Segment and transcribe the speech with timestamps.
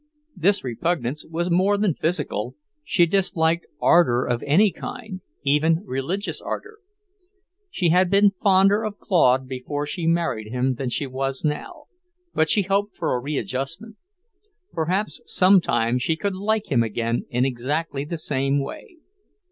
[0.35, 6.79] This repugnance was more than physical; she disliked ardour of any kind, even religious ardour.
[7.69, 11.83] She had been fonder of Claude before she married him than she was now;
[12.33, 13.95] but she hoped for a readjustment.
[14.73, 18.97] Perhaps sometime she could like him again in exactly the same way.